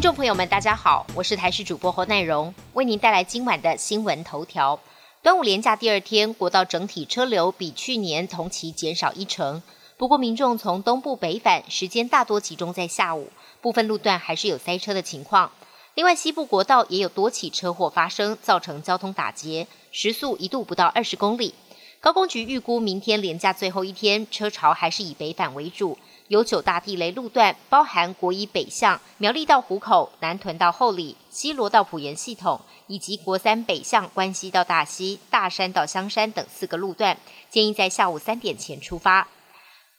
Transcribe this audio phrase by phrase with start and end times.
[0.00, 4.80] 观众朋友们，大家好，我是台视主播侯乃荣，为您带来今晚的新闻头条。
[5.22, 9.62] 端午连假第二天，国道整体车流比去年同期减少一成，
[9.98, 13.28] 不过民众从东部北返，时间大多集中在下午，
[13.60, 15.52] 部分路段还是有塞车的情况。
[15.92, 21.54] 另外，西部国道也有多起车祸发生，造成交通打结，时速一度不到二十公里。
[22.00, 25.98] 高工局预估，明天连假最后一天，车潮还是以北返为主。
[26.30, 37.18] 有九大地雷路段，包含国一北向苗栗到湖口、南屯到后里、西罗到埔盐系统，以及国三北向关西到大溪、大山到香山等四个路段，
[37.50, 39.26] 建议在下午三点前出发。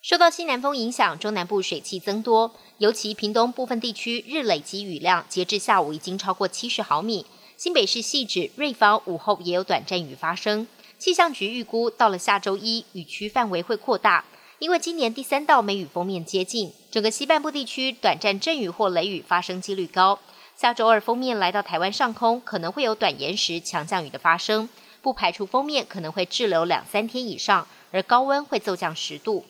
[0.02, 7.26] 受到西南风影响，中南部水汽增多，尤其屏东部分地区日累积雨量，截至下午已经超过七十毫米。
[7.58, 10.66] 新北市细指瑞芳午后也有短暂雨发生。
[10.98, 14.24] 气象局预估，到了下周一，雨区范围会扩大。
[14.62, 20.20] 因为今年第三道梅雨封面接近，整个西半部地区短暂阵雨或雷雨发生几率高。
[20.56, 24.70] 下周二封面来到台湾上空，可能会有短延时强降雨的发生，
[25.02, 29.46] 不排除封面可能会滞留两三天以上，而高温会骤降十度。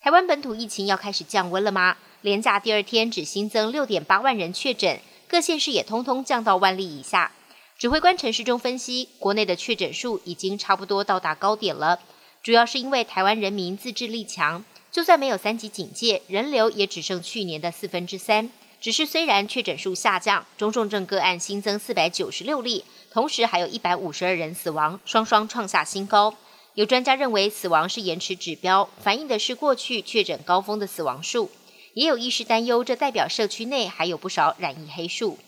[0.00, 1.98] 台湾本土疫情要开始降温了吗？
[2.22, 7.32] 连假第二天只新增六点八万人确诊，各县市也通通降到万例以下。
[7.76, 12.00] 指挥官陈时中分析，国内的确诊数已经差不多到达高点了。
[12.42, 18.50] 主要是因为台湾人民自制力强，就算没有三级警戒，人流也只剩去年的四分之三。
[18.80, 26.36] 只是虽然确诊数下降，中重症个案新增四百九十六例，同时还有一百五十二人死亡，双双创下新高。
[26.74, 31.50] 有专家认为，死亡是延迟指标，反映的是过去确诊高峰的死亡数。
[31.94, 35.38] 也有医师担忧，这代表社区内还有不少染疫黑数。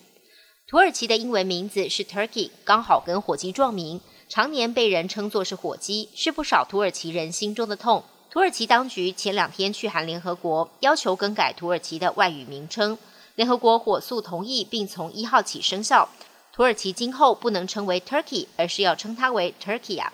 [0.66, 4.00] 土耳其的英文名字是 Turkey，刚好跟火鸡撞名。
[4.31, 8.05] 常年被人称作是火鸡，是不少土耳其人心中的痛。
[8.31, 12.97] 土耳其当局前两天去函联合国，要求更改土耳其的外语名称。
[13.34, 16.08] 联合国火速同意，并从一号起生效。
[16.52, 20.13] 土耳其今后不能称为 Turkey，而是要称它为 Turkey 啊。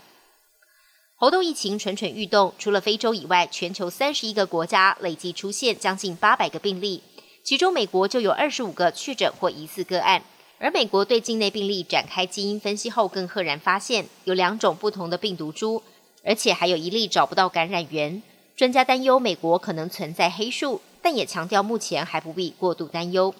[1.16, 7.02] 猴痘疫情蠢蠢欲动，除了非洲以外，全球三十一个国家累计出现将近八百个病例，
[7.44, 10.22] 其中美国就有二十五个确诊或疑似个案。
[10.58, 15.82] 而美国对境内病例展开基因分析后，更赫然发现有两种不同的病毒株，
[16.24, 18.22] 而且还有一例找不到感染源。
[18.56, 23.34] 专家担忧美国可能存在黑数，但也强调目前还不必过度担忧。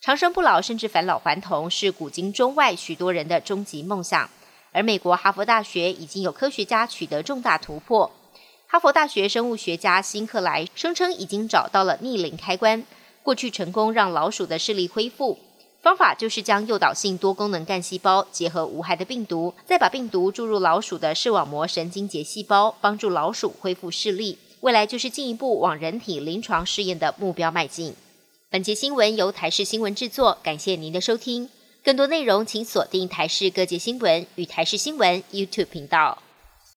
[0.00, 4.30] 长生不老甚至返老还童是古今中外许多人的终极梦想，
[4.72, 8.10] 而美国哈佛大学已经有科学家取得重大突破。
[8.66, 12.82] 哈佛大学生物学家辛克莱声称已经找到了逆龄开关，
[13.22, 15.38] 过去成功让老鼠的视力恢复。
[15.86, 24.36] 方法就是将诱导性多功能干细胞结合无害的病毒，再把病毒注入老鼠的视网膜神经节细胞，帮助老鼠恢复视力。
[24.62, 27.94] 未来就是进一步往人体临床试验的目标迈进。
[28.50, 31.48] 本节新闻由台视新闻制作，感谢您的收听。
[31.84, 36.18] 更多内容请锁定台视各界新闻与台视新闻 YouTube 频道。